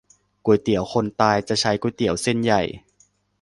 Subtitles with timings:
[0.45, 2.61] ก๋วยเตี๋ยวคนตาย จะใช้ก๋วยเตี๋ยวเส้นใหญ่